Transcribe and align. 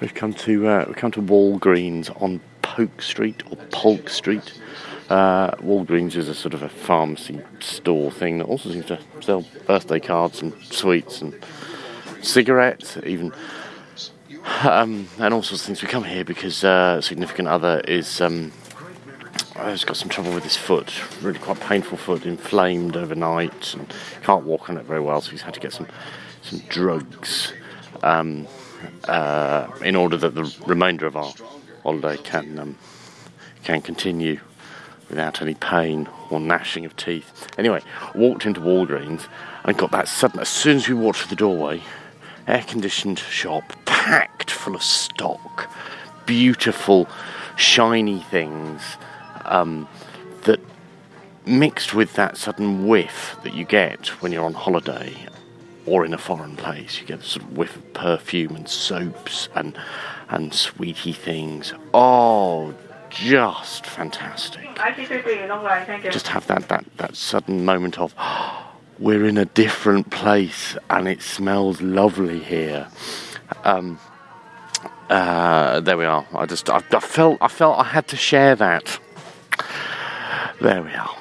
We've 0.00 0.14
come 0.14 0.32
to 0.32 0.66
uh, 0.66 0.84
we've 0.86 0.96
come 0.96 1.10
to 1.12 1.22
Walgreens 1.22 2.10
on 2.22 2.40
Polk 2.62 3.02
Street 3.02 3.42
or 3.50 3.56
Polk 3.70 4.08
Street. 4.08 4.58
Uh, 5.10 5.50
Walgreens 5.56 6.16
is 6.16 6.28
a 6.28 6.34
sort 6.34 6.54
of 6.54 6.62
a 6.62 6.68
pharmacy 6.70 7.40
store 7.58 8.10
thing 8.10 8.38
that 8.38 8.44
also 8.44 8.70
seems 8.70 8.86
to 8.86 8.98
sell 9.20 9.44
birthday 9.66 10.00
cards 10.00 10.40
and 10.40 10.54
sweets 10.62 11.20
and 11.20 11.34
cigarettes, 12.22 12.96
even 13.04 13.32
um, 14.62 15.06
and 15.18 15.34
all 15.34 15.42
sorts 15.42 15.62
of 15.62 15.66
things. 15.66 15.82
We 15.82 15.88
come 15.88 16.04
here 16.04 16.24
because 16.24 16.64
uh, 16.64 17.02
significant 17.02 17.48
other 17.48 17.80
is 17.80 18.22
um, 18.22 18.52
has 19.56 19.84
got 19.84 19.98
some 19.98 20.08
trouble 20.08 20.32
with 20.32 20.44
his 20.44 20.56
foot, 20.56 20.94
really 21.20 21.38
quite 21.38 21.60
painful 21.60 21.98
foot, 21.98 22.24
inflamed 22.24 22.96
overnight, 22.96 23.74
and 23.74 23.92
can't 24.22 24.44
walk 24.44 24.70
on 24.70 24.78
it 24.78 24.86
very 24.86 25.00
well. 25.00 25.20
So 25.20 25.32
he's 25.32 25.42
had 25.42 25.52
to 25.54 25.60
get 25.60 25.74
some 25.74 25.88
some 26.40 26.60
drugs. 26.68 27.52
Um, 28.02 28.46
uh, 29.04 29.68
in 29.84 29.96
order 29.96 30.16
that 30.16 30.34
the 30.34 30.54
remainder 30.66 31.06
of 31.06 31.16
our 31.16 31.32
holiday 31.82 32.16
can 32.22 32.58
um, 32.58 32.78
can 33.64 33.80
continue 33.80 34.40
without 35.08 35.42
any 35.42 35.54
pain 35.54 36.08
or 36.30 36.40
gnashing 36.40 36.84
of 36.84 36.96
teeth. 36.96 37.48
Anyway, 37.58 37.80
walked 38.14 38.46
into 38.46 38.60
Walgreens 38.60 39.26
and 39.64 39.76
got 39.76 39.90
that 39.90 40.08
sudden. 40.08 40.40
As 40.40 40.48
soon 40.48 40.76
as 40.76 40.88
we 40.88 40.94
walked 40.94 41.18
through 41.18 41.30
the 41.30 41.36
doorway, 41.36 41.82
air-conditioned 42.46 43.18
shop 43.18 43.64
packed 43.84 44.50
full 44.50 44.74
of 44.74 44.82
stock, 44.82 45.68
beautiful, 46.26 47.08
shiny 47.56 48.20
things 48.20 48.82
um, 49.44 49.88
that 50.44 50.60
mixed 51.44 51.92
with 51.92 52.14
that 52.14 52.36
sudden 52.36 52.86
whiff 52.86 53.36
that 53.42 53.54
you 53.54 53.64
get 53.64 54.06
when 54.22 54.30
you're 54.30 54.44
on 54.44 54.54
holiday 54.54 55.26
or 55.86 56.04
in 56.04 56.14
a 56.14 56.18
foreign 56.18 56.56
place. 56.56 57.00
You 57.00 57.06
get 57.06 57.20
a 57.20 57.24
sort 57.24 57.44
of 57.44 57.56
whiff 57.56 57.76
of 57.76 57.92
perfume 57.92 58.56
and 58.56 58.68
soaps 58.68 59.48
and 59.54 59.76
and 60.28 60.54
sweetie 60.54 61.12
things. 61.12 61.74
Oh, 61.92 62.74
just 63.10 63.84
fantastic. 63.84 64.64
Just 66.12 66.28
have 66.28 66.46
that, 66.46 66.68
that, 66.68 66.84
that 66.96 67.16
sudden 67.16 67.64
moment 67.64 67.98
of 67.98 68.14
we're 68.98 69.26
in 69.26 69.36
a 69.36 69.46
different 69.46 70.10
place 70.10 70.76
and 70.88 71.08
it 71.08 71.20
smells 71.20 71.82
lovely 71.82 72.38
here. 72.38 72.86
Um, 73.64 73.98
uh, 75.08 75.80
there 75.80 75.98
we 75.98 76.04
are. 76.04 76.24
I 76.32 76.46
just 76.46 76.70
I, 76.70 76.76
I 76.76 77.00
felt 77.00 77.38
I 77.40 77.48
felt 77.48 77.78
I 77.78 77.84
had 77.84 78.06
to 78.08 78.16
share 78.16 78.54
that. 78.56 79.00
There 80.60 80.82
we 80.82 80.92
are. 80.92 81.16